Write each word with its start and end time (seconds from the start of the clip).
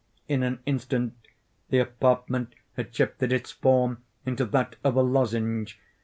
In 0.27 0.41
an 0.41 0.61
instant 0.65 1.13
the 1.69 1.77
apartment 1.77 2.55
had 2.75 2.91
shifted 2.91 3.31
its 3.31 3.51
form 3.51 4.01
into 4.25 4.45
that 4.45 4.75
of 4.83 4.95
a 4.95 5.03
lozenge. 5.03 5.79